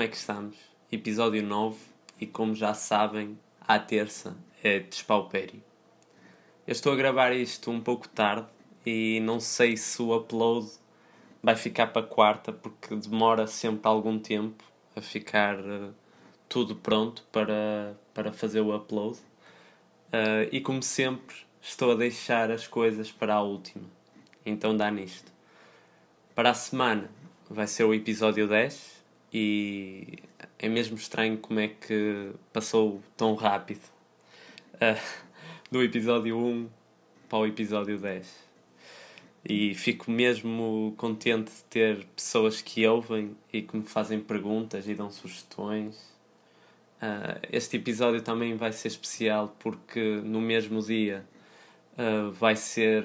como 0.00 0.06
é 0.06 0.08
que 0.08 0.16
estamos? 0.16 0.56
Episódio 0.90 1.42
9 1.42 1.76
e 2.18 2.26
como 2.26 2.54
já 2.54 2.72
sabem, 2.72 3.38
à 3.60 3.78
terça 3.78 4.34
é 4.64 4.78
despaupério. 4.78 5.62
Eu 6.66 6.72
estou 6.72 6.94
a 6.94 6.96
gravar 6.96 7.32
isto 7.32 7.70
um 7.70 7.82
pouco 7.82 8.08
tarde 8.08 8.46
e 8.86 9.20
não 9.20 9.38
sei 9.38 9.76
se 9.76 10.00
o 10.00 10.16
upload 10.16 10.70
vai 11.42 11.54
ficar 11.54 11.88
para 11.88 12.06
quarta 12.06 12.50
porque 12.50 12.96
demora 12.96 13.46
sempre 13.46 13.86
algum 13.88 14.18
tempo 14.18 14.64
a 14.96 15.02
ficar 15.02 15.58
uh, 15.58 15.94
tudo 16.48 16.74
pronto 16.74 17.22
para, 17.30 17.94
para 18.14 18.32
fazer 18.32 18.62
o 18.62 18.74
upload. 18.74 19.18
Uh, 19.18 20.48
e 20.50 20.62
como 20.62 20.82
sempre, 20.82 21.36
estou 21.60 21.92
a 21.92 21.94
deixar 21.94 22.50
as 22.50 22.66
coisas 22.66 23.12
para 23.12 23.34
a 23.34 23.42
última. 23.42 23.84
Então 24.46 24.74
dá 24.74 24.90
nisto. 24.90 25.30
Para 26.34 26.52
a 26.52 26.54
semana 26.54 27.10
vai 27.50 27.66
ser 27.66 27.84
o 27.84 27.92
episódio 27.92 28.48
10 28.48 28.99
e 29.32 30.18
é 30.58 30.68
mesmo 30.68 30.96
estranho 30.96 31.38
como 31.38 31.60
é 31.60 31.68
que 31.68 32.32
passou 32.52 33.00
tão 33.16 33.34
rápido 33.34 33.84
uh, 34.74 35.00
do 35.70 35.82
episódio 35.82 36.36
1 36.36 36.68
para 37.28 37.38
o 37.38 37.46
episódio 37.46 37.98
10. 37.98 38.50
E 39.48 39.74
fico 39.74 40.10
mesmo 40.10 40.92
contente 40.98 41.50
de 41.50 41.64
ter 41.64 42.04
pessoas 42.14 42.60
que 42.60 42.86
ouvem 42.86 43.34
e 43.52 43.62
que 43.62 43.76
me 43.76 43.84
fazem 43.84 44.20
perguntas 44.20 44.86
e 44.88 44.94
dão 44.94 45.10
sugestões. 45.10 45.96
Uh, 47.00 47.40
este 47.50 47.76
episódio 47.76 48.20
também 48.20 48.54
vai 48.56 48.72
ser 48.72 48.88
especial 48.88 49.56
porque 49.58 50.20
no 50.24 50.40
mesmo 50.40 50.82
dia 50.82 51.24
uh, 51.96 52.30
vai 52.32 52.56
ser 52.56 53.04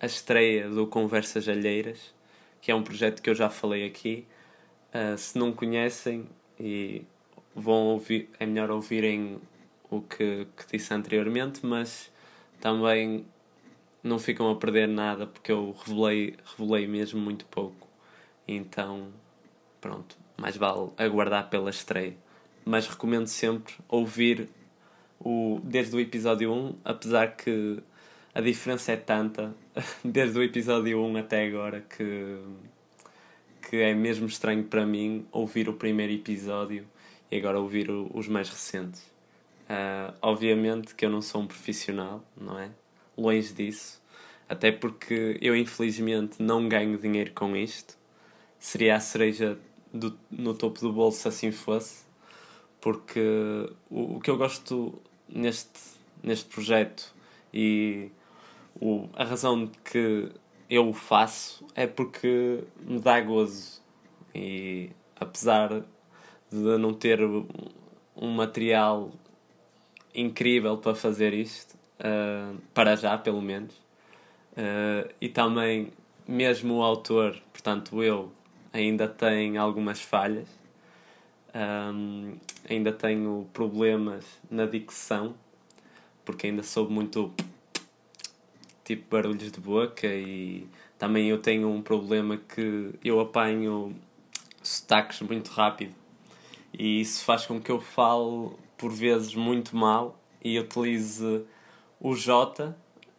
a 0.00 0.06
estreia 0.06 0.68
do 0.68 0.86
Conversas 0.86 1.48
Alheiras, 1.48 2.12
que 2.60 2.72
é 2.72 2.74
um 2.74 2.82
projeto 2.82 3.22
que 3.22 3.30
eu 3.30 3.34
já 3.34 3.50
falei 3.50 3.86
aqui. 3.86 4.26
Uh, 4.94 5.16
se 5.18 5.38
não 5.38 5.52
conhecem 5.52 6.28
e 6.58 7.04
vão 7.54 7.88
ouvir, 7.88 8.30
é 8.38 8.46
melhor 8.46 8.70
ouvirem 8.70 9.38
o 9.90 10.00
que, 10.00 10.46
que 10.56 10.76
disse 10.76 10.92
anteriormente, 10.92 11.64
mas 11.64 12.10
também 12.60 13.26
não 14.02 14.18
ficam 14.18 14.50
a 14.50 14.56
perder 14.56 14.88
nada 14.88 15.26
porque 15.26 15.52
eu 15.52 15.74
revelei, 15.84 16.36
revelei 16.56 16.86
mesmo 16.86 17.20
muito 17.20 17.44
pouco. 17.46 17.86
Então, 18.46 19.08
pronto, 19.80 20.16
mais 20.36 20.56
vale 20.56 20.90
aguardar 20.96 21.48
pela 21.50 21.70
estreia. 21.70 22.16
Mas 22.64 22.86
recomendo 22.86 23.26
sempre 23.26 23.74
ouvir 23.88 24.48
o, 25.20 25.60
desde 25.62 25.96
o 25.96 26.00
episódio 26.00 26.52
1, 26.52 26.76
apesar 26.84 27.36
que 27.36 27.82
a 28.34 28.40
diferença 28.40 28.92
é 28.92 28.96
tanta 28.96 29.54
desde 30.04 30.38
o 30.38 30.42
episódio 30.42 31.02
1 31.02 31.16
até 31.16 31.46
agora 31.46 31.80
que, 31.80 32.38
que 33.68 33.76
é 33.76 33.94
mesmo 33.94 34.26
estranho 34.26 34.64
para 34.64 34.86
mim 34.86 35.26
ouvir 35.30 35.68
o 35.68 35.74
primeiro 35.74 36.12
episódio 36.12 36.86
e 37.30 37.36
agora 37.36 37.60
ouvir 37.60 37.90
o, 37.90 38.10
os 38.14 38.26
mais 38.26 38.48
recentes. 38.48 39.02
Uh, 39.68 40.16
obviamente 40.22 40.94
que 40.94 41.04
eu 41.04 41.10
não 41.10 41.20
sou 41.20 41.42
um 41.42 41.46
profissional, 41.46 42.24
não 42.34 42.58
é? 42.58 42.70
Longe 43.16 43.52
disso. 43.52 44.02
Até 44.48 44.72
porque 44.72 45.38
eu, 45.42 45.54
infelizmente, 45.54 46.42
não 46.42 46.66
ganho 46.66 46.96
dinheiro 46.96 47.32
com 47.34 47.54
isto. 47.54 47.98
Seria 48.58 48.96
a 48.96 49.00
cereja 49.00 49.58
do, 49.92 50.18
no 50.30 50.54
topo 50.54 50.80
do 50.80 50.90
bolso 50.90 51.20
se 51.20 51.28
assim 51.28 51.52
fosse. 51.52 52.06
Porque 52.80 53.20
o, 53.90 54.16
o 54.16 54.20
que 54.20 54.30
eu 54.30 54.38
gosto 54.38 54.98
neste, 55.28 55.78
neste 56.22 56.46
projeto 56.46 57.14
e 57.52 58.10
o, 58.80 59.10
a 59.12 59.24
razão 59.24 59.66
de 59.66 59.78
que 59.84 60.30
eu 60.68 60.88
o 60.88 60.92
faço 60.92 61.66
é 61.74 61.86
porque 61.86 62.64
me 62.80 63.00
dá 63.00 63.20
gozo. 63.20 63.80
E 64.34 64.90
apesar 65.16 65.82
de 66.50 66.78
não 66.78 66.92
ter 66.92 67.20
um 68.16 68.30
material 68.30 69.10
incrível 70.14 70.76
para 70.78 70.94
fazer 70.94 71.32
isto, 71.32 71.74
uh, 72.00 72.56
para 72.74 72.96
já 72.96 73.16
pelo 73.16 73.40
menos, 73.40 73.74
uh, 74.52 75.08
e 75.20 75.28
também 75.28 75.92
mesmo 76.26 76.74
o 76.74 76.82
autor, 76.82 77.40
portanto 77.52 78.02
eu, 78.02 78.30
ainda 78.72 79.08
tem 79.08 79.56
algumas 79.56 80.00
falhas, 80.00 80.48
um, 81.54 82.34
ainda 82.68 82.92
tenho 82.92 83.48
problemas 83.52 84.24
na 84.50 84.66
dicção, 84.66 85.34
porque 86.24 86.48
ainda 86.48 86.62
sou 86.62 86.88
muito 86.88 87.32
tipo 88.88 89.10
barulhos 89.10 89.52
de 89.52 89.60
boca 89.60 90.06
e 90.06 90.66
também 90.98 91.28
eu 91.28 91.36
tenho 91.36 91.68
um 91.68 91.82
problema 91.82 92.38
que 92.38 92.94
eu 93.04 93.20
apanho 93.20 93.94
sotaques 94.62 95.20
muito 95.20 95.50
rápido 95.50 95.94
e 96.72 97.02
isso 97.02 97.22
faz 97.22 97.44
com 97.44 97.60
que 97.60 97.70
eu 97.70 97.82
fale 97.82 98.50
por 98.78 98.90
vezes 98.90 99.34
muito 99.34 99.76
mal 99.76 100.18
e 100.42 100.58
utilize 100.58 101.44
o 102.00 102.14
J 102.14 102.74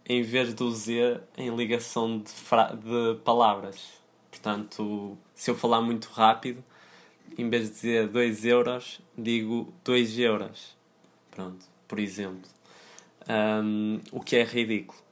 em 0.07 0.23
vez 0.23 0.55
do 0.55 0.71
Z 0.71 1.21
em 1.37 1.55
ligação 1.55 2.17
de, 2.17 2.31
de 2.33 3.19
palavras. 3.23 3.99
Portanto, 4.31 5.15
se 5.35 5.51
eu 5.51 5.55
falar 5.55 5.81
muito 5.81 6.07
rápido, 6.07 6.63
em 7.37 7.47
vez 7.47 7.65
de 7.65 7.75
dizer 7.75 8.07
2 8.07 8.45
euros, 8.45 9.01
digo 9.15 9.71
2 9.83 10.17
euros. 10.17 10.75
Pronto, 11.29 11.63
por 11.87 11.99
exemplo. 11.99 12.49
Um, 13.29 13.99
o 14.11 14.19
que 14.19 14.35
é 14.35 14.43
ridículo. 14.43 15.08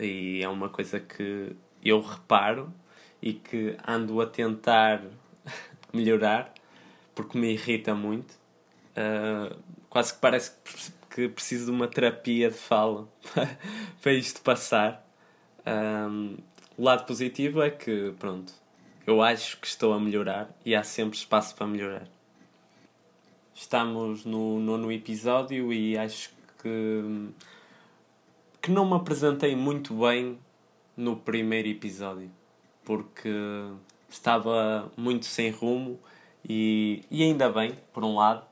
E 0.00 0.42
é 0.42 0.48
uma 0.48 0.68
coisa 0.68 0.98
que 0.98 1.54
eu 1.84 2.00
reparo 2.00 2.72
e 3.20 3.34
que 3.34 3.76
ando 3.86 4.20
a 4.20 4.26
tentar 4.26 5.02
melhorar 5.92 6.52
porque 7.14 7.38
me 7.38 7.52
irrita 7.52 7.94
muito. 7.94 8.32
Uh, 8.96 9.56
quase 9.88 10.14
que 10.14 10.20
parece 10.20 10.52
que 11.10 11.28
preciso 11.28 11.66
de 11.66 11.70
uma 11.70 11.86
terapia 11.86 12.50
de 12.50 12.56
fala 12.56 13.06
para 14.00 14.12
isto 14.12 14.40
passar. 14.40 15.06
Um, 15.66 16.38
o 16.78 16.82
lado 16.82 17.04
positivo 17.06 17.60
é 17.62 17.70
que, 17.70 18.14
pronto, 18.18 18.52
eu 19.06 19.20
acho 19.20 19.58
que 19.58 19.66
estou 19.66 19.92
a 19.92 20.00
melhorar 20.00 20.50
e 20.64 20.74
há 20.74 20.82
sempre 20.82 21.18
espaço 21.18 21.54
para 21.54 21.66
melhorar. 21.66 22.08
Estamos 23.54 24.24
no 24.24 24.58
nono 24.58 24.90
episódio 24.90 25.72
e 25.72 25.98
acho 25.98 26.30
que 26.62 27.02
que 28.70 28.74
não 28.74 28.86
me 28.86 28.94
apresentei 28.94 29.56
muito 29.56 29.92
bem 29.94 30.38
no 30.96 31.16
primeiro 31.16 31.66
episódio, 31.66 32.30
porque 32.84 33.28
estava 34.08 34.92
muito 34.96 35.26
sem 35.26 35.50
rumo 35.50 35.98
e, 36.48 37.02
e 37.10 37.24
ainda 37.24 37.50
bem, 37.50 37.76
por 37.92 38.04
um 38.04 38.14
lado, 38.14 38.46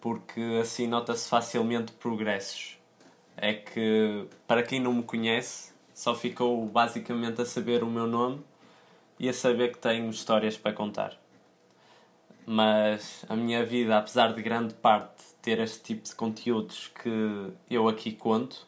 porque 0.00 0.40
assim 0.58 0.86
nota-se 0.86 1.28
facilmente 1.28 1.92
progressos. 1.92 2.78
É 3.36 3.52
que, 3.52 4.26
para 4.46 4.62
quem 4.62 4.80
não 4.80 4.94
me 4.94 5.02
conhece, 5.02 5.74
só 5.92 6.14
ficou 6.14 6.64
basicamente 6.64 7.42
a 7.42 7.44
saber 7.44 7.84
o 7.84 7.90
meu 7.90 8.06
nome 8.06 8.40
e 9.20 9.28
a 9.28 9.34
saber 9.34 9.72
que 9.72 9.78
tenho 9.78 10.08
histórias 10.08 10.56
para 10.56 10.72
contar. 10.72 11.14
Mas 12.46 13.22
a 13.28 13.36
minha 13.36 13.66
vida, 13.66 13.98
apesar 13.98 14.32
de 14.32 14.40
grande 14.40 14.72
parte 14.72 15.22
ter 15.42 15.58
este 15.58 15.82
tipo 15.82 16.04
de 16.04 16.14
conteúdos 16.14 16.90
que 17.02 17.52
eu 17.68 17.86
aqui 17.86 18.12
conto, 18.12 18.67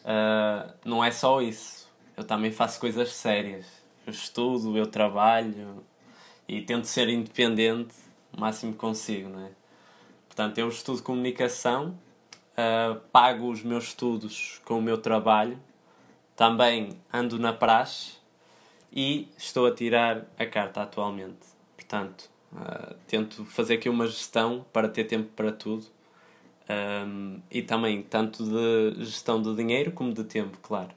uh, 0.00 0.72
não 0.84 1.04
é 1.04 1.10
só 1.10 1.40
isso. 1.40 1.88
Eu 2.16 2.24
também 2.24 2.50
faço 2.50 2.80
coisas 2.80 3.12
sérias. 3.12 3.66
Eu 4.06 4.12
estudo, 4.12 4.76
eu 4.76 4.86
trabalho 4.86 5.84
e 6.46 6.62
tento 6.62 6.86
ser 6.86 7.08
independente 7.08 7.94
o 8.32 8.40
máximo 8.40 8.72
que 8.72 8.78
consigo, 8.78 9.28
não 9.28 9.46
é? 9.46 9.50
Portanto, 10.26 10.58
eu 10.58 10.68
estudo 10.68 11.02
comunicação, 11.02 11.98
uh, 12.52 13.00
pago 13.12 13.50
os 13.50 13.62
meus 13.62 13.88
estudos 13.88 14.60
com 14.64 14.78
o 14.78 14.82
meu 14.82 14.98
trabalho, 14.98 15.58
também 16.34 17.00
ando 17.12 17.38
na 17.38 17.52
praxe 17.52 18.16
e 18.92 19.28
estou 19.36 19.66
a 19.66 19.74
tirar 19.74 20.24
a 20.38 20.46
carta 20.46 20.82
atualmente. 20.82 21.46
Portanto, 21.76 22.30
uh, 22.52 22.94
tento 23.06 23.44
fazer 23.44 23.74
aqui 23.74 23.88
uma 23.88 24.06
gestão 24.06 24.64
para 24.72 24.88
ter 24.88 25.04
tempo 25.04 25.30
para 25.34 25.52
tudo 25.52 25.86
um, 26.68 27.40
e 27.50 27.62
também 27.62 28.02
tanto 28.02 28.44
de 28.44 29.04
gestão 29.04 29.40
de 29.40 29.54
dinheiro 29.54 29.92
como 29.92 30.12
de 30.12 30.24
tempo, 30.24 30.58
claro. 30.62 30.90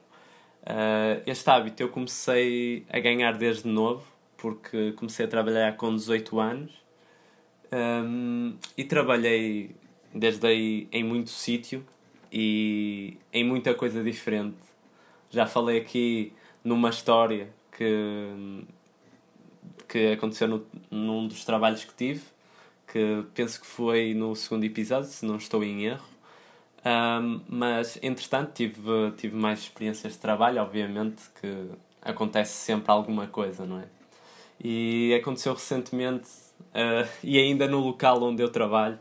Uh, 0.62 1.22
este 1.26 1.48
hábito 1.48 1.82
eu 1.82 1.88
comecei 1.88 2.84
a 2.90 3.00
ganhar 3.00 3.32
desde 3.32 3.66
novo, 3.68 4.04
porque 4.36 4.92
comecei 4.92 5.24
a 5.26 5.28
trabalhar 5.28 5.76
com 5.76 5.94
18 5.94 6.38
anos 6.38 6.72
um, 7.72 8.54
e 8.76 8.84
trabalhei 8.84 9.74
desde 10.14 10.46
aí 10.46 10.88
em 10.92 11.02
muito 11.02 11.30
sítio 11.30 11.84
e 12.30 13.16
em 13.32 13.44
muita 13.44 13.74
coisa 13.74 14.02
diferente. 14.04 14.58
Já 15.30 15.46
falei 15.46 15.78
aqui 15.78 16.32
numa 16.62 16.90
história 16.90 17.48
que, 17.76 18.64
que 19.88 20.12
aconteceu 20.12 20.46
no, 20.46 20.66
num 20.90 21.26
dos 21.26 21.44
trabalhos 21.44 21.84
que 21.84 21.94
tive 21.94 22.22
que 22.92 23.24
penso 23.34 23.58
que 23.58 23.66
foi 23.66 24.12
no 24.12 24.36
segundo 24.36 24.64
episódio, 24.64 25.08
se 25.08 25.24
não 25.24 25.36
estou 25.36 25.64
em 25.64 25.86
erro. 25.86 26.04
Um, 26.84 27.40
mas, 27.48 27.98
entretanto, 28.02 28.52
tive, 28.52 29.12
tive 29.16 29.34
mais 29.34 29.60
experiências 29.60 30.12
de 30.12 30.18
trabalho, 30.18 30.60
obviamente, 30.60 31.22
que 31.40 31.70
acontece 32.02 32.52
sempre 32.52 32.92
alguma 32.92 33.26
coisa, 33.26 33.64
não 33.64 33.78
é? 33.78 33.84
E 34.62 35.14
aconteceu 35.18 35.54
recentemente 35.54 36.28
uh, 36.60 37.08
e 37.24 37.38
ainda 37.38 37.66
no 37.66 37.80
local 37.80 38.22
onde 38.22 38.42
eu 38.42 38.50
trabalho. 38.50 38.98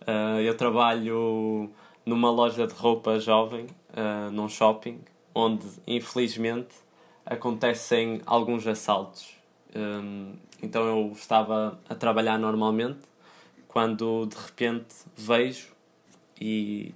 Uh, 0.00 0.40
eu 0.40 0.56
trabalho 0.56 1.70
numa 2.06 2.30
loja 2.30 2.66
de 2.66 2.72
roupa 2.72 3.20
jovem, 3.20 3.66
uh, 3.90 4.30
num 4.30 4.48
shopping, 4.48 4.98
onde 5.34 5.66
infelizmente 5.86 6.74
acontecem 7.26 8.22
alguns 8.24 8.66
assaltos. 8.66 9.36
Um, 9.74 10.32
então 10.62 10.86
eu 10.86 11.12
estava 11.12 11.78
a 11.86 11.94
trabalhar 11.94 12.38
normalmente 12.38 13.00
quando 13.76 14.24
de 14.24 14.36
repente 14.36 14.94
vejo 15.14 15.68
e 16.40 16.94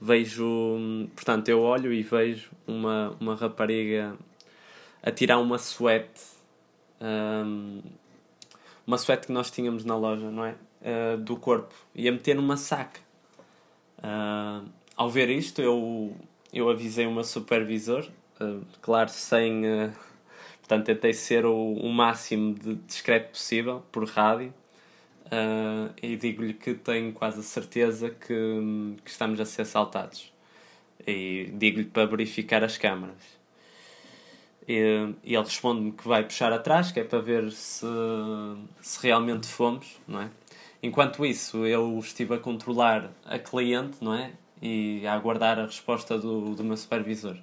vejo, 0.00 0.78
portanto, 1.12 1.48
eu 1.48 1.60
olho 1.60 1.92
e 1.92 2.04
vejo 2.04 2.52
uma, 2.64 3.16
uma 3.18 3.34
rapariga 3.34 4.16
a 5.02 5.10
tirar 5.10 5.40
uma 5.40 5.58
suete, 5.58 6.22
um, 7.00 7.82
uma 8.86 8.96
suete 8.96 9.26
que 9.26 9.32
nós 9.32 9.50
tínhamos 9.50 9.84
na 9.84 9.96
loja, 9.96 10.30
não 10.30 10.44
é? 10.44 10.54
Uh, 10.80 11.16
do 11.16 11.36
corpo 11.36 11.74
e 11.96 12.08
a 12.08 12.12
meter 12.12 12.36
numa 12.36 12.56
saca. 12.56 13.00
Uh, 13.98 14.64
ao 14.96 15.10
ver 15.10 15.28
isto, 15.30 15.60
eu, 15.60 16.16
eu 16.52 16.70
avisei 16.70 17.08
o 17.08 17.12
meu 17.12 17.24
supervisor, 17.24 18.08
uh, 18.40 18.64
claro, 18.80 19.10
sem. 19.10 19.62
portanto, 20.60 20.84
tentei 20.86 21.12
ser 21.12 21.44
o, 21.44 21.72
o 21.72 21.92
máximo 21.92 22.54
de 22.54 22.76
discreto 22.76 23.32
possível 23.32 23.82
por 23.90 24.04
rádio. 24.08 24.54
Uh, 25.34 25.92
e 26.00 26.16
digo-lhe 26.16 26.54
que 26.54 26.74
tenho 26.74 27.12
quase 27.12 27.40
a 27.40 27.42
certeza 27.42 28.08
que, 28.10 28.96
que 29.04 29.10
estamos 29.10 29.40
a 29.40 29.44
ser 29.44 29.62
assaltados. 29.62 30.32
E 31.04 31.50
digo-lhe 31.54 31.86
para 31.86 32.06
verificar 32.06 32.62
as 32.62 32.78
câmaras. 32.78 33.22
E, 34.68 35.12
e 35.24 35.34
ele 35.34 35.42
responde-me 35.42 35.92
que 35.92 36.06
vai 36.06 36.22
puxar 36.22 36.52
atrás, 36.52 36.92
que 36.92 37.00
é 37.00 37.04
para 37.04 37.18
ver 37.18 37.50
se, 37.50 37.86
se 38.80 39.02
realmente 39.02 39.48
fomos, 39.48 40.00
não 40.06 40.22
é? 40.22 40.30
Enquanto 40.82 41.26
isso, 41.26 41.66
eu 41.66 41.98
estive 41.98 42.34
a 42.34 42.38
controlar 42.38 43.10
a 43.24 43.38
cliente, 43.38 43.98
não 44.00 44.14
é? 44.14 44.32
E 44.62 45.04
a 45.06 45.14
aguardar 45.14 45.58
a 45.58 45.64
resposta 45.64 46.16
do, 46.16 46.54
do 46.54 46.62
meu 46.62 46.76
supervisor. 46.76 47.36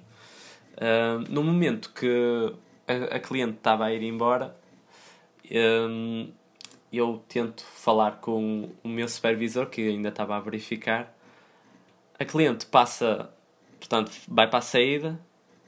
Uh, 0.76 1.18
no 1.28 1.44
momento 1.44 1.92
que 1.92 2.54
a, 2.88 3.16
a 3.16 3.20
cliente 3.20 3.58
estava 3.58 3.84
a 3.84 3.92
ir 3.92 4.02
embora, 4.02 4.56
um, 5.50 6.30
eu 6.92 7.22
tento 7.28 7.64
falar 7.64 8.20
com 8.20 8.70
o 8.84 8.88
meu 8.88 9.08
supervisor, 9.08 9.66
que 9.66 9.88
ainda 9.88 10.10
estava 10.10 10.36
a 10.36 10.40
verificar. 10.40 11.16
A 12.18 12.24
cliente 12.24 12.66
passa, 12.66 13.32
portanto, 13.78 14.12
vai 14.28 14.48
para 14.48 14.58
a 14.58 14.62
saída 14.62 15.18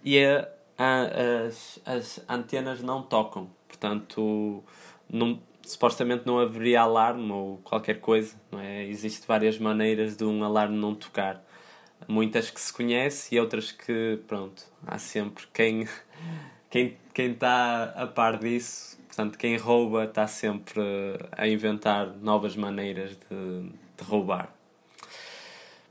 e 0.04 0.22
a, 0.22 0.48
a, 0.76 1.46
as, 1.46 1.80
as 1.86 2.24
antenas 2.28 2.82
não 2.82 3.02
tocam. 3.02 3.50
Portanto, 3.66 4.62
não, 5.08 5.40
supostamente 5.62 6.26
não 6.26 6.38
haveria 6.38 6.82
alarme 6.82 7.32
ou 7.32 7.58
qualquer 7.64 8.00
coisa. 8.00 8.36
Não 8.52 8.60
é? 8.60 8.84
Existem 8.84 9.26
várias 9.26 9.58
maneiras 9.58 10.16
de 10.16 10.24
um 10.24 10.44
alarme 10.44 10.76
não 10.76 10.94
tocar. 10.94 11.42
Muitas 12.06 12.50
que 12.50 12.60
se 12.60 12.72
conhece 12.72 13.34
e 13.34 13.40
outras 13.40 13.72
que, 13.72 14.20
pronto, 14.26 14.62
há 14.86 14.98
sempre 14.98 15.46
quem 15.54 15.88
quem 16.68 16.98
quem 17.14 17.32
está 17.32 17.84
a 17.96 18.06
par 18.06 18.38
disso 18.38 18.93
Portanto, 19.14 19.38
quem 19.38 19.56
rouba 19.56 20.06
está 20.06 20.26
sempre 20.26 20.82
a 21.30 21.46
inventar 21.46 22.16
novas 22.16 22.56
maneiras 22.56 23.16
de, 23.16 23.62
de 23.96 24.02
roubar. 24.02 24.52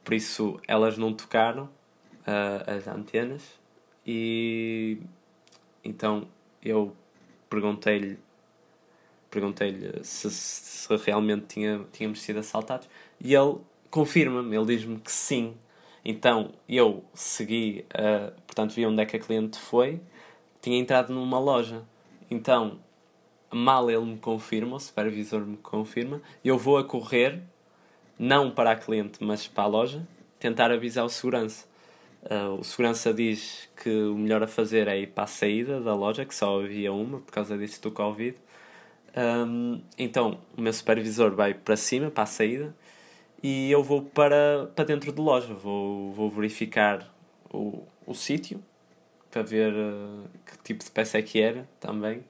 Por 0.03 0.13
isso, 0.13 0.59
elas 0.67 0.97
não 0.97 1.13
tocaram 1.13 1.69
uh, 2.27 2.69
as 2.69 2.85
antenas 2.85 3.41
e 4.05 4.97
então 5.85 6.27
eu 6.61 6.93
perguntei-lhe 7.49 8.19
perguntei-lhe 9.31 10.03
se, 10.03 10.29
se, 10.29 10.93
realmente 10.97 11.45
tinha, 11.45 11.85
tínhamos 11.93 12.21
sido 12.21 12.39
assaltados 12.39 12.89
e 13.21 13.33
ele 13.33 13.55
confirma-me, 13.89 14.53
ele 14.53 14.65
diz-me 14.65 14.99
que 14.99 15.11
sim. 15.13 15.55
Então 16.03 16.51
eu 16.67 17.05
segui, 17.13 17.85
uh, 17.95 18.33
portanto 18.45 18.73
vi 18.73 18.85
onde 18.85 19.01
é 19.01 19.05
que 19.05 19.15
a 19.15 19.19
cliente 19.19 19.57
foi, 19.57 20.01
tinha 20.61 20.77
entrado 20.77 21.13
numa 21.13 21.39
loja. 21.39 21.85
Então 22.29 22.81
mal 23.53 23.89
ele 23.89 24.05
me 24.05 24.17
confirma, 24.17 24.75
o 24.77 24.79
supervisor 24.79 25.41
me 25.41 25.57
confirma, 25.57 26.21
eu 26.43 26.57
vou 26.57 26.77
a 26.77 26.83
correr, 26.83 27.41
não 28.17 28.51
para 28.51 28.71
a 28.71 28.75
cliente, 28.75 29.23
mas 29.23 29.47
para 29.47 29.63
a 29.63 29.67
loja, 29.67 30.07
tentar 30.39 30.71
avisar 30.71 31.05
o 31.05 31.09
segurança. 31.09 31.65
Uh, 32.23 32.59
o 32.59 32.63
segurança 32.63 33.13
diz 33.13 33.69
que 33.75 33.89
o 33.89 34.15
melhor 34.15 34.41
a 34.43 34.47
fazer 34.47 34.87
é 34.87 34.99
ir 34.99 35.07
para 35.07 35.25
a 35.25 35.27
saída 35.27 35.81
da 35.81 35.93
loja, 35.93 36.25
que 36.25 36.33
só 36.33 36.61
havia 36.61 36.91
uma 36.91 37.19
por 37.19 37.31
causa 37.31 37.57
disso 37.57 37.81
do 37.81 37.91
Covid. 37.91 38.37
Um, 39.15 39.81
então 39.97 40.39
o 40.57 40.61
meu 40.61 40.73
supervisor 40.73 41.35
vai 41.35 41.53
para 41.53 41.75
cima, 41.75 42.09
para 42.09 42.23
a 42.23 42.27
saída, 42.27 42.75
e 43.41 43.69
eu 43.69 43.83
vou 43.83 44.03
para, 44.03 44.71
para 44.73 44.85
dentro 44.85 45.11
de 45.11 45.21
loja. 45.21 45.53
Vou, 45.53 46.11
vou 46.13 46.29
verificar 46.29 47.13
o, 47.51 47.83
o 48.05 48.13
sítio 48.13 48.63
para 49.29 49.41
ver 49.41 49.73
uh, 49.73 50.23
que 50.45 50.57
tipo 50.63 50.83
de 50.83 50.91
peça 50.91 51.17
é 51.17 51.21
que 51.21 51.41
era 51.41 51.67
também 51.79 52.23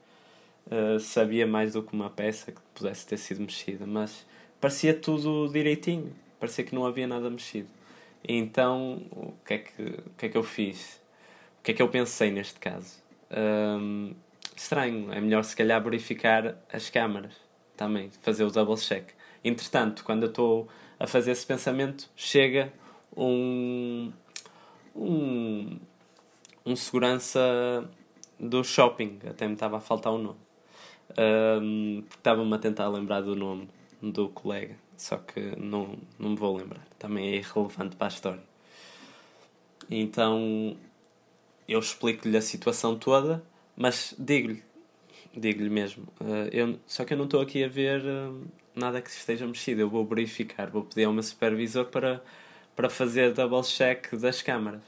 uh, 0.66 0.98
sabia 1.00 1.46
mais 1.46 1.72
do 1.72 1.82
que 1.82 1.92
uma 1.92 2.10
peça 2.10 2.52
que 2.52 2.60
pudesse 2.74 3.06
ter 3.06 3.16
sido 3.16 3.40
mexida, 3.40 3.86
mas 3.86 4.26
parecia 4.60 4.94
tudo 4.94 5.48
direitinho, 5.52 6.14
parecia 6.38 6.64
que 6.64 6.74
não 6.74 6.86
havia 6.86 7.06
nada 7.06 7.28
mexido. 7.30 7.68
Então, 8.26 9.02
o 9.10 9.34
que, 9.44 9.54
é 9.54 9.58
que, 9.58 9.82
o 9.82 10.10
que 10.16 10.26
é 10.26 10.28
que 10.30 10.36
eu 10.36 10.42
fiz? 10.42 11.00
O 11.60 11.62
que 11.62 11.72
é 11.72 11.74
que 11.74 11.82
eu 11.82 11.88
pensei 11.88 12.30
neste 12.30 12.58
caso? 12.58 13.02
Um, 13.30 14.14
estranho, 14.56 15.12
é 15.12 15.20
melhor 15.20 15.44
se 15.44 15.54
calhar 15.54 15.82
verificar 15.82 16.56
as 16.72 16.88
câmaras 16.88 17.34
também, 17.76 18.10
fazer 18.22 18.44
o 18.44 18.50
double 18.50 18.76
check. 18.76 19.10
Entretanto, 19.44 20.04
quando 20.04 20.22
eu 20.22 20.28
estou 20.30 20.68
a 20.98 21.06
fazer 21.06 21.32
esse 21.32 21.44
pensamento, 21.44 22.08
chega 22.16 22.72
um, 23.14 24.10
um, 24.96 25.78
um 26.64 26.76
segurança 26.76 27.40
do 28.38 28.64
shopping, 28.64 29.18
até 29.28 29.46
me 29.46 29.54
estava 29.54 29.76
a 29.76 29.80
faltar 29.80 30.12
o 30.12 30.16
um 30.16 30.22
nome. 30.22 30.43
Estava-me 31.10 32.54
a 32.54 32.58
tentar 32.58 32.88
lembrar 32.88 33.20
do 33.20 33.36
nome 33.36 33.68
do 34.02 34.28
colega, 34.28 34.76
só 34.96 35.16
que 35.16 35.40
não, 35.56 35.98
não 36.18 36.30
me 36.30 36.36
vou 36.36 36.56
lembrar. 36.56 36.86
Também 36.98 37.28
é 37.28 37.36
irrelevante 37.36 37.96
para 37.96 38.06
a 38.06 38.08
história. 38.08 38.42
Então 39.90 40.76
eu 41.68 41.78
explico-lhe 41.78 42.36
a 42.36 42.42
situação 42.42 42.96
toda, 42.96 43.42
mas 43.76 44.14
digo-lhe, 44.18 44.62
digo-lhe 45.34 45.70
mesmo. 45.70 46.04
Uh, 46.20 46.48
eu, 46.52 46.78
só 46.86 47.04
que 47.04 47.14
eu 47.14 47.18
não 47.18 47.24
estou 47.24 47.40
aqui 47.40 47.64
a 47.64 47.68
ver 47.68 48.02
uh, 48.02 48.46
nada 48.74 49.00
que 49.00 49.10
esteja 49.10 49.46
mexido. 49.46 49.80
Eu 49.80 49.88
vou 49.88 50.04
verificar, 50.04 50.70
vou 50.70 50.84
pedir 50.84 51.04
ao 51.04 51.12
meu 51.12 51.22
supervisor 51.22 51.86
para, 51.86 52.22
para 52.76 52.90
fazer 52.90 53.32
double 53.32 53.62
check 53.62 54.14
das 54.14 54.42
câmaras. 54.42 54.82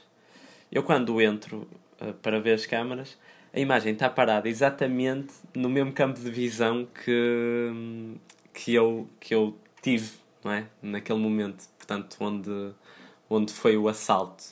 Eu, 0.71 0.83
quando 0.83 1.19
entro 1.21 1.67
uh, 2.01 2.13
para 2.15 2.39
ver 2.39 2.53
as 2.53 2.65
câmaras, 2.65 3.17
a 3.57 3.59
imagem 3.59 3.93
está 3.93 4.07
parada 4.07 4.47
exatamente 4.47 5.33
no 5.55 5.67
mesmo 5.67 5.91
campo 5.91 6.19
de 6.19 6.29
visão 6.29 6.87
que, 7.03 7.71
que, 8.53 8.75
eu, 8.75 9.09
que 9.19 9.33
eu 9.33 9.57
tive 9.81 10.11
não 10.43 10.51
é? 10.51 10.67
naquele 10.79 11.17
momento, 11.17 11.67
portanto, 11.75 12.17
onde, 12.19 12.71
onde 13.27 13.51
foi 13.51 13.75
o 13.75 13.87
assalto. 13.87 14.43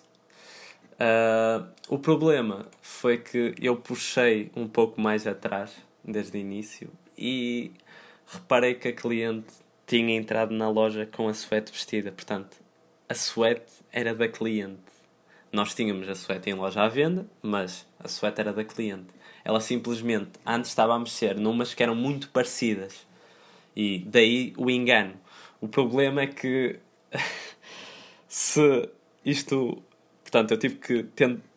Uh, 0.93 1.67
o 1.88 2.00
problema 2.00 2.65
foi 2.81 3.19
que 3.19 3.53
eu 3.62 3.75
puxei 3.75 4.51
um 4.55 4.67
pouco 4.67 5.00
mais 5.00 5.27
atrás 5.27 5.77
desde 6.03 6.35
o 6.35 6.41
início 6.41 6.89
e 7.15 7.74
reparei 8.25 8.74
que 8.74 8.88
a 8.88 8.93
cliente 8.93 9.53
tinha 9.85 10.15
entrado 10.15 10.51
na 10.51 10.67
loja 10.67 11.05
com 11.05 11.27
a 11.27 11.33
suéte 11.35 11.71
vestida, 11.71 12.12
portanto, 12.12 12.57
a 13.07 13.13
suéte 13.13 13.71
era 13.91 14.15
da 14.15 14.27
cliente. 14.27 14.94
Nós 15.55 15.74
tínhamos 15.74 16.09
a 16.09 16.15
suéte 16.15 16.50
em 16.50 16.53
loja 16.53 16.83
à 16.83 16.89
venda, 16.89 17.25
mas 17.41 17.88
a 17.97 18.09
suéte 18.09 18.41
era 18.41 18.51
da 18.51 18.65
cliente. 18.65 19.07
Ela 19.41 19.62
simplesmente 19.62 20.31
antes 20.45 20.69
estava 20.69 20.93
a 20.93 21.00
mexer 21.00 21.38
numas 21.38 21.74
que 21.74 21.81
eram 21.81 21.95
muito 21.95 22.27
parecidas. 22.27 23.07
E 23.74 24.00
daí 24.00 24.53
o 24.57 24.69
engano. 24.69 25.13
O 25.62 25.69
problema 25.69 26.24
é 26.24 26.27
que 26.27 26.77
se 28.27 28.89
isto. 29.24 29.81
Portanto, 30.24 30.51
eu 30.51 30.57
tive 30.57 30.75
que, 30.75 31.05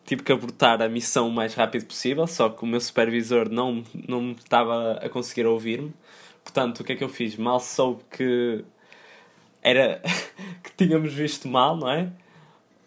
tive 0.05 0.23
que 0.23 0.31
abortar 0.31 0.81
a 0.81 0.87
missão 0.87 1.27
o 1.27 1.31
mais 1.31 1.53
rápido 1.53 1.85
possível, 1.85 2.25
só 2.25 2.47
que 2.47 2.63
o 2.63 2.67
meu 2.67 2.79
supervisor 2.79 3.49
não, 3.49 3.83
não 4.07 4.31
estava 4.31 4.93
a 4.93 5.09
conseguir 5.09 5.45
ouvir-me. 5.45 5.93
Portanto, 6.41 6.79
o 6.79 6.83
que 6.85 6.93
é 6.93 6.95
que 6.95 7.03
eu 7.03 7.09
fiz? 7.09 7.35
Mal 7.35 7.59
soube 7.59 8.01
que 8.09 8.63
era 9.61 10.01
que 10.63 10.71
tínhamos 10.77 11.11
visto 11.11 11.49
mal, 11.49 11.75
não 11.75 11.91
é? 11.91 12.09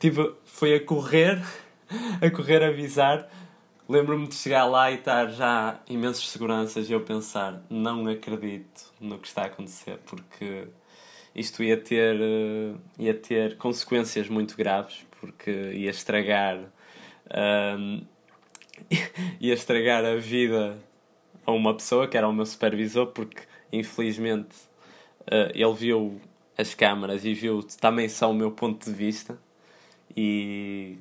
Tive, 0.03 0.35
foi 0.45 0.75
a 0.75 0.85
correr, 0.85 1.41
a 2.21 2.29
correr 2.29 2.61
a 2.65 2.69
avisar. 2.69 3.29
Lembro-me 3.89 4.27
de 4.27 4.35
chegar 4.35 4.65
lá 4.65 4.91
e 4.91 4.97
estar 4.97 5.29
já 5.29 5.81
imensas 5.89 6.29
seguranças 6.29 6.91
e 6.91 6.93
eu 6.93 7.03
pensar, 7.03 7.63
não 7.71 8.09
acredito 8.09 8.93
no 9.01 9.19
que 9.19 9.29
está 9.29 9.43
a 9.43 9.47
acontecer, 9.47 9.99
porque 10.07 10.67
isto 11.35 11.63
ia 11.63 11.77
ter, 11.77 12.17
eh, 12.21 12.75
ia 12.99 13.15
ter 13.15 13.57
consequências 13.59 14.29
muito 14.29 14.57
graves, 14.57 15.05
porque 15.21 15.51
ia 15.51 15.91
estragar, 15.91 16.59
um, 17.79 18.03
ia 19.41 19.55
estragar 19.55 20.05
a 20.05 20.17
vida 20.17 20.79
a 21.45 21.53
uma 21.53 21.75
pessoa 21.75 22.09
que 22.09 22.17
era 22.17 22.29
o 22.29 22.33
meu 22.33 22.47
supervisor, 22.47 23.07
porque 23.09 23.43
infelizmente 23.73 24.57
uh, 25.23 25.53
ele 25.55 25.75
viu 25.75 26.21
as 26.57 26.75
câmaras 26.75 27.25
e 27.25 27.35
viu 27.35 27.63
também 27.81 28.09
só 28.09 28.31
o 28.31 28.35
meu 28.35 28.51
ponto 28.53 28.85
de 28.85 28.93
vista 28.93 29.39
e 30.17 30.99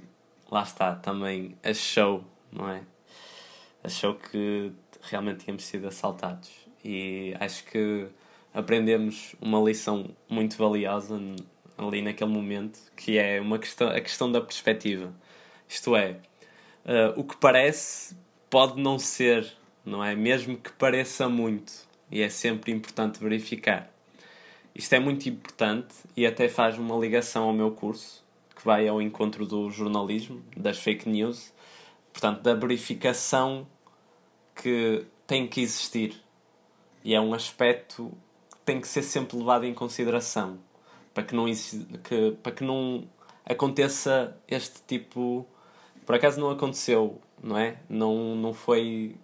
lá 0.49 0.63
está, 0.63 0.95
também 0.95 1.55
achou, 1.63 2.23
não 2.51 2.69
é? 2.69 2.83
Achou 3.83 4.15
que 4.15 4.71
realmente 5.01 5.45
tínhamos 5.45 5.63
sido 5.63 5.87
assaltados 5.87 6.49
e 6.83 7.35
acho 7.39 7.63
que 7.65 8.07
aprendemos 8.53 9.35
uma 9.41 9.59
lição 9.59 10.09
muito 10.29 10.57
valiosa 10.57 11.19
ali 11.77 12.01
naquele 12.01 12.29
momento, 12.29 12.79
que 12.95 13.17
é 13.17 13.39
uma 13.39 13.57
questão, 13.57 13.89
a 13.89 13.99
questão 13.99 14.31
da 14.31 14.41
perspectiva. 14.41 15.13
Isto 15.67 15.95
é, 15.95 16.17
uh, 16.85 17.19
o 17.19 17.23
que 17.23 17.37
parece 17.37 18.15
pode 18.49 18.79
não 18.79 18.99
ser, 18.99 19.51
não 19.85 20.03
é? 20.03 20.15
Mesmo 20.15 20.57
que 20.57 20.71
pareça 20.73 21.27
muito, 21.29 21.71
e 22.11 22.21
é 22.21 22.29
sempre 22.29 22.71
importante 22.71 23.19
verificar. 23.19 23.89
Isto 24.75 24.93
é 24.93 24.99
muito 24.99 25.27
importante 25.27 25.95
e 26.15 26.25
até 26.25 26.47
faz 26.47 26.77
uma 26.77 26.95
ligação 26.97 27.45
ao 27.45 27.53
meu 27.53 27.71
curso, 27.71 28.20
que 28.61 28.65
vai 28.67 28.87
ao 28.87 29.01
encontro 29.01 29.43
do 29.43 29.71
jornalismo, 29.71 30.43
das 30.55 30.77
fake 30.77 31.09
news, 31.09 31.51
portanto, 32.13 32.41
da 32.41 32.53
verificação 32.53 33.65
que 34.55 35.03
tem 35.25 35.47
que 35.47 35.61
existir. 35.61 36.21
E 37.03 37.15
é 37.15 37.19
um 37.19 37.33
aspecto 37.33 38.11
que 38.51 38.57
tem 38.63 38.79
que 38.79 38.87
ser 38.87 39.01
sempre 39.01 39.35
levado 39.35 39.65
em 39.65 39.73
consideração 39.73 40.59
para 41.11 41.23
que 41.23 41.35
não, 41.35 41.45
que, 42.03 42.37
para 42.43 42.51
que 42.51 42.63
não 42.63 43.03
aconteça 43.43 44.37
este 44.47 44.81
tipo. 44.85 45.47
Por 46.05 46.13
acaso 46.13 46.39
não 46.39 46.51
aconteceu, 46.51 47.19
não 47.41 47.57
é? 47.57 47.77
Não, 47.89 48.35
não 48.35 48.53
foi. 48.53 49.15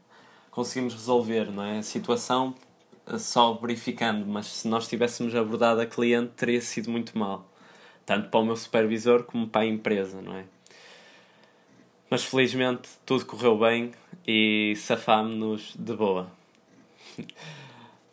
Conseguimos 0.49 0.95
resolver, 0.95 1.51
não 1.51 1.63
é? 1.63 1.77
A 1.77 1.83
situação 1.83 2.55
só 3.19 3.53
verificando, 3.53 4.25
mas 4.25 4.47
se 4.47 4.67
nós 4.67 4.87
tivéssemos 4.87 5.35
abordado 5.35 5.79
a 5.79 5.85
cliente 5.85 6.33
teria 6.35 6.59
sido 6.59 6.89
muito 6.89 7.15
mal. 7.15 7.47
Tanto 8.07 8.29
para 8.29 8.39
o 8.39 8.45
meu 8.45 8.55
supervisor 8.55 9.23
como 9.23 9.49
para 9.49 9.63
a 9.63 9.65
empresa, 9.65 10.21
não 10.21 10.33
é? 10.37 10.45
Mas 12.09 12.23
felizmente 12.23 12.87
tudo 13.05 13.25
correu 13.25 13.57
bem 13.59 13.91
e 14.25 14.73
safámos-nos 14.77 15.75
de 15.77 15.93
boa. 15.93 16.31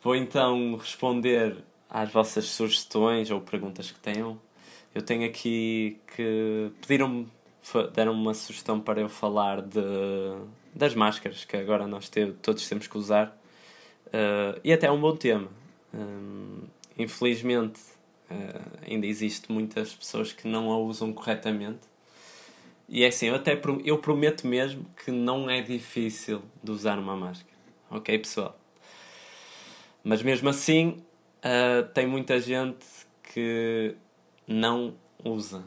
Vou 0.03 0.13
então 0.13 0.75
responder 0.75 1.55
às 1.89 2.11
vossas 2.11 2.43
sugestões 2.43 3.31
ou 3.31 3.39
perguntas 3.39 3.89
que 3.89 3.99
tenham. 4.01 4.37
Eu 4.93 5.01
tenho 5.01 5.25
aqui 5.25 5.97
que 6.13 6.69
pediram-me, 6.81 7.29
deram 7.93 8.11
uma 8.11 8.33
sugestão 8.33 8.81
para 8.81 8.99
eu 8.99 9.07
falar 9.07 9.61
de, 9.61 9.79
das 10.73 10.93
máscaras 10.93 11.45
que 11.45 11.55
agora 11.55 11.87
nós 11.87 12.09
te, 12.09 12.33
todos 12.41 12.67
temos 12.67 12.85
que 12.85 12.97
usar. 12.97 13.27
Uh, 14.07 14.59
e 14.61 14.73
até 14.73 14.87
é 14.87 14.91
um 14.91 14.99
bom 14.99 15.15
tema. 15.15 15.47
Um, 15.93 16.63
infelizmente, 16.97 17.79
uh, 18.29 18.79
ainda 18.89 19.05
existe 19.05 19.51
muitas 19.51 19.93
pessoas 19.93 20.31
que 20.31 20.47
não 20.47 20.71
a 20.71 20.77
usam 20.77 21.13
corretamente. 21.13 21.81
E 22.87 23.03
é 23.03 23.07
assim, 23.07 23.27
eu 23.27 23.35
até 23.35 23.59
eu 23.83 23.97
prometo 23.97 24.45
mesmo 24.45 24.85
que 25.03 25.11
não 25.11 25.49
é 25.49 25.61
difícil 25.61 26.41
de 26.63 26.71
usar 26.71 26.99
uma 26.99 27.15
máscara. 27.15 27.55
Ok, 27.89 28.17
pessoal? 28.19 28.57
Mas 30.03 30.21
mesmo 30.21 30.49
assim, 30.49 31.03
uh, 31.43 31.87
tem 31.93 32.05
muita 32.05 32.39
gente 32.39 32.85
que 33.23 33.95
não 34.47 34.93
usa. 35.23 35.63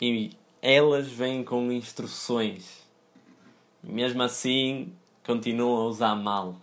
E 0.00 0.32
elas 0.60 1.08
vêm 1.08 1.44
com 1.44 1.70
instruções. 1.70 2.84
Mesmo 3.82 4.22
assim, 4.22 4.92
continuam 5.24 5.82
a 5.82 5.84
usar 5.86 6.16
mal. 6.16 6.56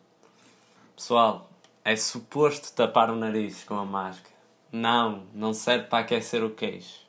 Pessoal, 0.96 1.50
é 1.86 1.96
suposto 1.96 2.74
tapar 2.74 3.10
o 3.10 3.16
nariz 3.16 3.64
com 3.64 3.76
a 3.76 3.86
máscara. 3.86 4.33
Não, 4.74 5.28
não 5.36 5.54
serve 5.54 5.86
para 5.86 6.00
aquecer 6.00 6.44
o 6.44 6.50
queixo. 6.50 7.06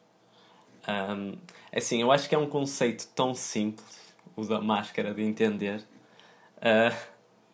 Um, 0.87 1.39
assim, 1.75 2.03
eu 2.03 2.13
acho 2.13 2.29
que 2.29 2.35
é 2.35 2.39
um 2.39 2.47
conceito 2.47 3.09
tão 3.15 3.35
simples, 3.35 4.15
o 4.37 4.45
da 4.45 4.61
máscara, 4.61 5.15
de 5.15 5.23
entender. 5.23 5.83
Uh, 6.59 6.95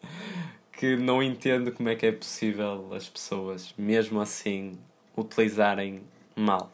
que 0.76 0.96
não 0.96 1.22
entendo 1.22 1.70
como 1.70 1.88
é 1.88 1.94
que 1.94 2.06
é 2.06 2.10
possível 2.10 2.92
as 2.92 3.08
pessoas, 3.08 3.72
mesmo 3.78 4.20
assim, 4.20 4.76
utilizarem 5.16 6.02
mal. 6.34 6.72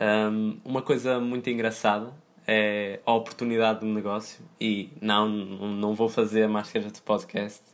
Um, 0.00 0.58
uma 0.64 0.80
coisa 0.80 1.20
muito 1.20 1.50
engraçada 1.50 2.10
é 2.46 3.00
a 3.04 3.12
oportunidade 3.12 3.80
de 3.80 3.86
negócio 3.86 4.42
e 4.58 4.90
não, 4.98 5.28
não 5.28 5.94
vou 5.94 6.08
fazer 6.08 6.48
máscaras 6.48 6.90
de 6.90 7.02
podcast 7.02 7.73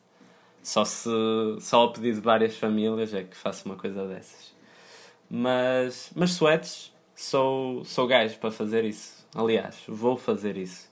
só 0.62 0.84
se 0.84 1.08
só 1.60 1.80
ao 1.80 1.92
pedido 1.92 2.16
de 2.16 2.20
várias 2.20 2.56
famílias 2.56 3.14
é 3.14 3.24
que 3.24 3.36
faço 3.36 3.66
uma 3.66 3.76
coisa 3.76 4.06
dessas 4.06 4.54
mas 5.28 6.10
mas 6.14 6.30
sweats 6.30 6.92
sou 7.14 7.84
sou 7.84 8.06
gajo 8.06 8.38
para 8.38 8.50
fazer 8.50 8.84
isso 8.84 9.26
aliás 9.34 9.76
vou 9.86 10.16
fazer 10.16 10.56
isso 10.56 10.90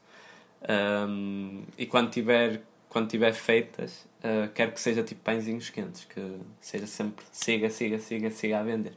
um, 0.68 1.62
e 1.76 1.86
quando 1.86 2.10
tiver 2.10 2.62
quando 2.88 3.08
tiver 3.08 3.32
feitas, 3.32 4.06
uh, 4.24 4.48
quero 4.54 4.72
que 4.72 4.80
seja 4.80 5.02
tipo 5.02 5.20
pãezinhos 5.22 5.70
quentes, 5.70 6.04
que 6.04 6.38
seja 6.60 6.86
sempre 6.86 7.24
siga, 7.30 7.68
siga, 7.70 7.98
siga, 7.98 8.30
siga 8.30 8.60
a 8.60 8.62
vender. 8.62 8.94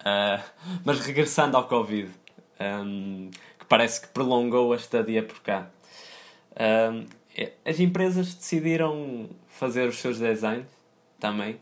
Uh, 0.00 0.42
mas 0.84 1.00
regressando 1.00 1.56
ao 1.56 1.66
Covid, 1.66 2.10
um, 2.60 3.30
que 3.58 3.66
parece 3.66 4.00
que 4.02 4.08
prolongou 4.08 4.72
a 4.72 4.76
estadia 4.76 5.22
por 5.22 5.40
cá. 5.40 5.68
Um, 6.58 7.06
as 7.64 7.80
empresas 7.80 8.34
decidiram 8.34 9.28
fazer 9.58 9.88
os 9.88 9.98
seus 9.98 10.18
designs 10.18 10.66
também, 11.18 11.60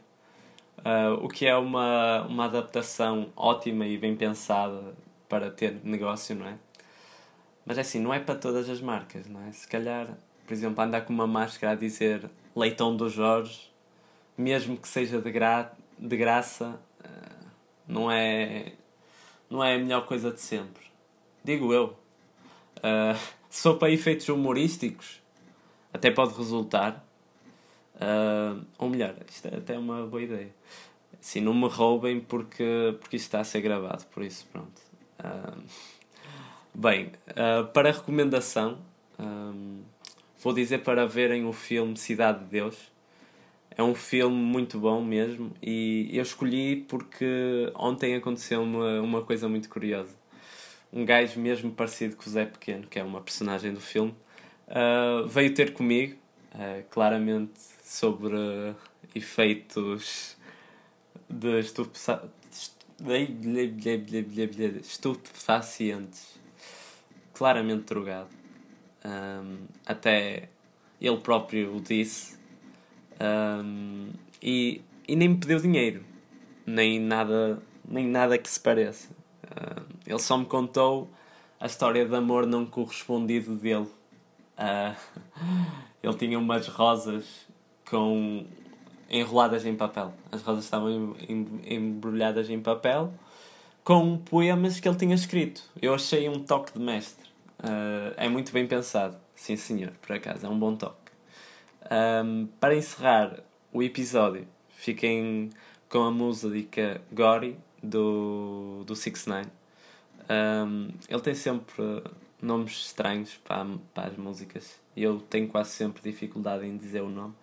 uh, 0.78 1.14
o 1.22 1.28
que 1.28 1.46
é 1.46 1.56
uma, 1.56 2.22
uma 2.22 2.44
adaptação 2.46 3.32
ótima 3.36 3.86
e 3.86 3.96
bem 3.96 4.16
pensada 4.16 4.94
para 5.28 5.50
ter 5.50 5.80
negócio, 5.84 6.34
não 6.34 6.46
é? 6.46 6.58
Mas 7.64 7.78
é 7.78 7.80
assim, 7.80 7.98
não 7.98 8.12
é 8.12 8.20
para 8.20 8.34
todas 8.34 8.68
as 8.68 8.80
marcas, 8.80 9.26
não 9.26 9.40
é? 9.46 9.52
Se 9.52 9.66
calhar 9.66 10.14
por 10.46 10.52
exemplo, 10.52 10.82
andar 10.82 11.02
com 11.02 11.12
uma 11.12 11.26
máscara 11.26 11.72
a 11.72 11.76
dizer 11.76 12.30
Leitão 12.54 12.96
do 12.96 13.08
Jorge, 13.08 13.70
mesmo 14.36 14.76
que 14.76 14.86
seja 14.86 15.20
de, 15.20 15.30
gra 15.30 15.72
de 15.98 16.16
graça, 16.16 16.78
uh, 17.00 17.46
não 17.88 18.10
é, 18.10 18.72
não 19.48 19.64
é 19.64 19.74
a 19.74 19.78
melhor 19.78 20.06
coisa 20.06 20.30
de 20.30 20.40
sempre. 20.40 20.84
Digo 21.42 21.72
eu. 21.72 21.96
Uh, 22.84 23.74
para 23.78 23.90
efeitos 23.90 24.28
humorísticos, 24.28 25.22
até 25.90 26.10
pode 26.10 26.34
resultar. 26.34 27.02
Uh, 27.94 28.64
ou 28.78 28.88
melhor, 28.88 29.14
isto 29.28 29.48
é 29.48 29.56
até 29.56 29.78
uma 29.78 30.06
boa 30.06 30.22
ideia. 30.22 30.54
Assim, 31.20 31.40
não 31.40 31.54
me 31.54 31.68
roubem 31.68 32.20
porque, 32.20 32.96
porque 33.00 33.16
isto 33.16 33.26
está 33.26 33.40
a 33.40 33.44
ser 33.44 33.60
gravado, 33.60 34.04
por 34.06 34.22
isso, 34.22 34.46
pronto. 34.52 34.82
Uh, 35.20 35.62
bem, 36.74 37.12
uh, 37.30 37.66
para 37.72 37.92
recomendação, 37.92 38.78
um, 39.18 39.82
Vou 40.44 40.52
dizer 40.52 40.82
para 40.82 41.06
verem 41.06 41.46
o 41.46 41.54
filme 41.54 41.96
Cidade 41.96 42.40
de 42.40 42.50
Deus. 42.50 42.92
É 43.70 43.82
um 43.82 43.94
filme 43.94 44.36
muito 44.36 44.78
bom 44.78 45.02
mesmo 45.02 45.54
e 45.62 46.10
eu 46.12 46.22
escolhi 46.22 46.84
porque 46.86 47.72
ontem 47.74 48.14
aconteceu 48.14 48.62
uma, 48.62 49.22
coisa 49.22 49.48
muito 49.48 49.70
curiosa. 49.70 50.14
Um 50.92 51.02
gajo 51.02 51.40
mesmo 51.40 51.72
parecido 51.72 52.14
com 52.14 52.28
o 52.28 52.28
Zé 52.30 52.44
Pequeno, 52.44 52.86
que 52.86 52.98
é 52.98 53.02
uma 53.02 53.22
personagem 53.22 53.72
do 53.72 53.80
filme, 53.80 54.14
veio 55.26 55.54
ter 55.54 55.72
comigo, 55.72 56.18
uh, 56.54 56.82
claramente 56.90 57.60
sobre 57.82 58.34
uh, 58.34 58.74
efeitos 59.14 60.36
de 61.28 61.60
estupefacientes. 64.80 66.38
Claramente 67.32 67.84
drogado 67.84 68.44
um, 69.04 69.66
até 69.84 70.48
ele 71.00 71.18
próprio 71.18 71.76
o 71.76 71.80
disse, 71.80 72.38
um, 73.20 74.10
e, 74.42 74.80
e 75.06 75.14
nem 75.14 75.28
me 75.28 75.36
pediu 75.36 75.60
dinheiro, 75.60 76.02
nem 76.66 76.98
nada, 76.98 77.62
nem 77.86 78.06
nada 78.06 78.38
que 78.38 78.48
se 78.48 78.58
pareça. 78.58 79.10
Uh, 79.44 79.84
ele 80.06 80.18
só 80.18 80.38
me 80.38 80.46
contou 80.46 81.10
a 81.60 81.66
história 81.66 82.06
de 82.06 82.14
amor 82.14 82.46
não 82.46 82.64
correspondido 82.64 83.54
dele. 83.56 83.88
Uh, 84.56 84.96
ele 86.04 86.14
tinha 86.14 86.38
umas 86.38 86.68
rosas 86.68 87.46
com 87.88 88.44
enroladas 89.08 89.64
em 89.64 89.74
papel. 89.74 90.12
As 90.30 90.42
rosas 90.42 90.64
estavam 90.64 91.16
embrulhadas 91.66 92.50
em 92.50 92.60
papel 92.60 93.12
com 93.82 94.18
poemas 94.18 94.78
que 94.78 94.86
ele 94.86 94.96
tinha 94.98 95.14
escrito. 95.14 95.62
Eu 95.80 95.94
achei 95.94 96.28
um 96.28 96.40
toque 96.40 96.72
de 96.72 96.78
mestre. 96.78 97.26
Uh, 97.58 98.12
é 98.16 98.28
muito 98.28 98.52
bem 98.52 98.66
pensado, 98.66 99.16
sim 99.34 99.56
senhor, 99.56 99.92
por 100.02 100.14
acaso, 100.14 100.44
é 100.44 100.48
um 100.48 100.58
bom 100.58 100.76
toque. 100.76 101.12
Um, 101.90 102.48
para 102.60 102.74
encerrar 102.74 103.40
o 103.72 103.82
episódio, 103.82 104.46
fiquem 104.68 105.50
com 105.88 106.02
a 106.02 106.10
música 106.10 107.00
Gory 107.12 107.56
do, 107.82 108.82
do 108.84 108.94
6 108.94 109.06
ix 109.06 109.26
um, 110.28 110.88
Ele 111.08 111.20
tem 111.20 111.34
sempre 111.34 112.02
nomes 112.40 112.72
estranhos 112.72 113.38
para, 113.44 113.66
para 113.94 114.08
as 114.08 114.16
músicas 114.16 114.83
e 114.96 115.02
eu 115.02 115.20
tenho 115.20 115.48
quase 115.48 115.70
sempre 115.70 116.02
dificuldade 116.02 116.66
em 116.66 116.76
dizer 116.76 117.02
o 117.02 117.08
nome. 117.08 117.34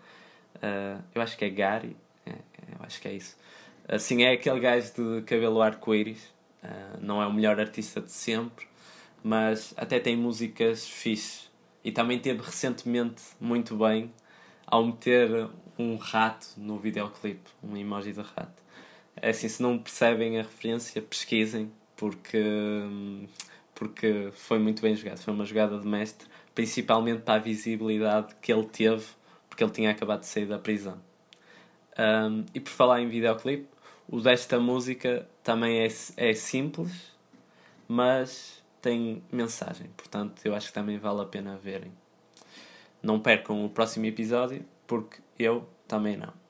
Uh, 0.55 1.01
eu 1.13 1.21
acho 1.21 1.37
que 1.37 1.45
é 1.45 1.49
Gary, 1.49 1.95
é, 2.25 2.31
eu 2.31 2.77
acho 2.81 3.01
que 3.01 3.07
é 3.07 3.13
isso. 3.13 3.37
Assim, 3.87 4.23
é 4.23 4.31
aquele 4.31 4.59
gajo 4.59 4.91
de 4.93 5.21
cabelo 5.23 5.61
arco-íris, 5.61 6.23
uh, 6.63 6.99
não 7.01 7.21
é 7.21 7.27
o 7.27 7.33
melhor 7.33 7.59
artista 7.59 7.99
de 7.99 8.11
sempre, 8.11 8.67
mas 9.23 9.73
até 9.77 9.99
tem 9.99 10.15
músicas 10.15 10.87
fixe. 10.87 11.49
E 11.83 11.91
também 11.91 12.19
teve 12.19 12.41
recentemente 12.41 13.23
muito 13.39 13.75
bem 13.75 14.11
ao 14.67 14.85
meter 14.85 15.49
um 15.77 15.95
rato 15.95 16.47
no 16.57 16.77
videoclipe, 16.77 17.49
um 17.63 17.75
emoji 17.75 18.13
de 18.13 18.21
rato. 18.21 18.61
É 19.15 19.29
assim, 19.29 19.47
se 19.47 19.61
não 19.61 19.77
percebem 19.77 20.39
a 20.39 20.43
referência, 20.43 21.01
pesquisem, 21.01 21.71
porque, 21.95 22.43
porque 23.75 24.29
foi 24.33 24.59
muito 24.59 24.81
bem 24.81 24.95
jogado. 24.95 25.19
Foi 25.19 25.33
uma 25.33 25.45
jogada 25.45 25.77
de 25.79 25.87
mestre, 25.87 26.27
principalmente 26.53 27.21
para 27.21 27.35
a 27.35 27.39
visibilidade 27.39 28.35
que 28.41 28.51
ele 28.51 28.65
teve, 28.65 29.05
porque 29.49 29.63
ele 29.63 29.71
tinha 29.71 29.91
acabado 29.91 30.21
de 30.21 30.27
sair 30.27 30.45
da 30.45 30.59
prisão. 30.59 31.01
Um, 31.97 32.45
e 32.53 32.59
por 32.59 32.69
falar 32.69 33.01
em 33.01 33.07
videoclipe, 33.07 33.67
o 34.07 34.19
desta 34.19 34.59
música 34.59 35.27
também 35.43 35.79
é, 35.79 35.87
é 36.17 36.33
simples, 36.33 37.11
mas 37.87 38.63
tem 38.81 39.23
mensagem. 39.31 39.87
Portanto, 39.95 40.41
eu 40.45 40.55
acho 40.55 40.67
que 40.67 40.73
também 40.73 40.97
vale 40.97 41.21
a 41.21 41.25
pena 41.25 41.57
verem. 41.57 41.91
Não 43.01 43.19
percam 43.19 43.65
o 43.65 43.69
próximo 43.69 44.05
episódio, 44.05 44.65
porque 44.87 45.21
eu 45.37 45.67
também 45.87 46.17
não. 46.17 46.40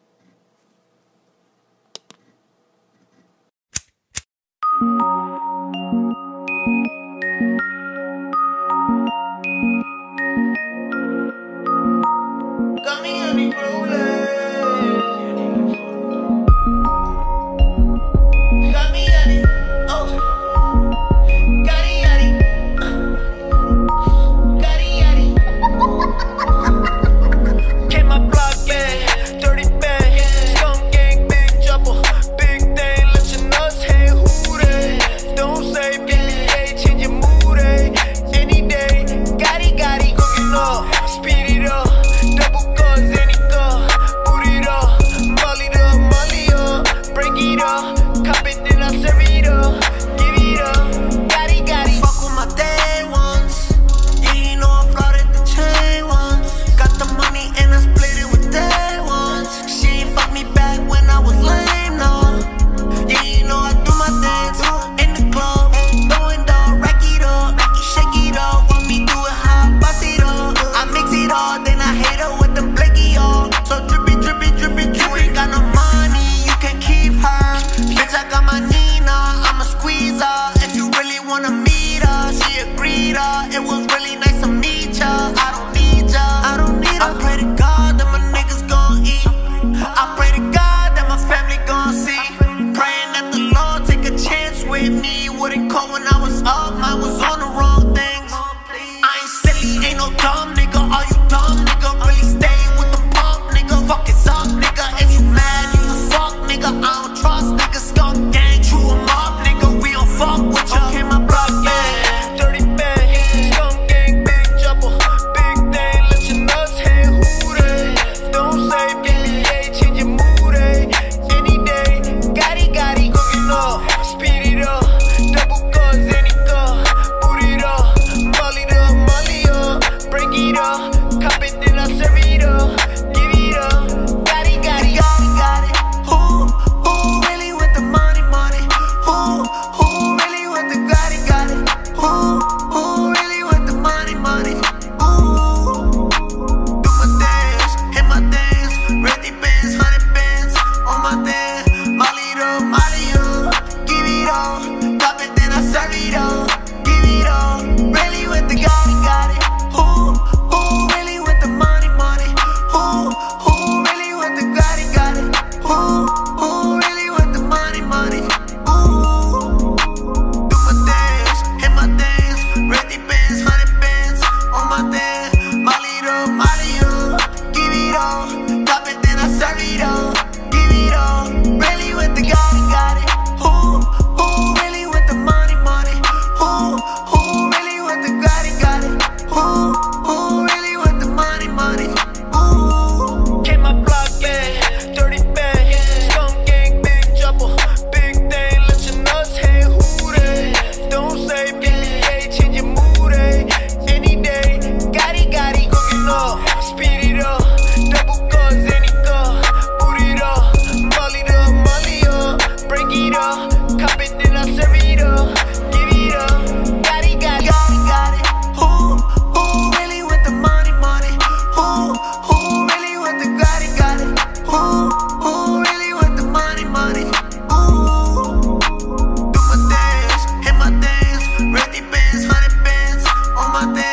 bote 233.67 233.90